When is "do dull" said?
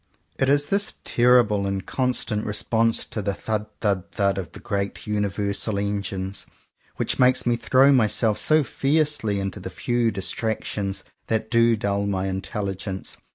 11.51-12.07